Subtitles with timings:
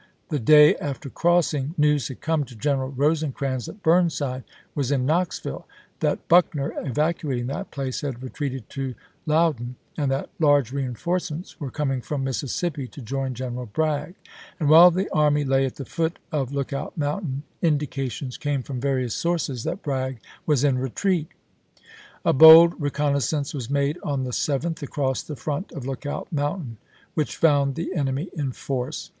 [0.29, 4.43] The day after crossing, news had come to General Rose crans that Burnside
[4.73, 5.67] was in Knoxville;
[5.99, 8.95] that Buck ner, evacuating that place, had retreated to
[9.27, 14.15] Loudon; and that large reenforcements were coming from Mississippi to join General Bragg;
[14.59, 17.85] and while the army lay at the foot of Lookout Mountain, indica THE MAKCH TO
[17.85, 20.81] CHATTANOOGA 73 tions came from various soui'ces that Bragg was in chap.
[20.81, 20.89] hi.
[21.09, 21.27] reti'eat.
[22.25, 24.81] A bold reconnaissance was made on the 7th, sept.,i863.
[24.81, 26.77] across the front of Lookout Mountain,
[27.13, 29.09] which found the enemy in force.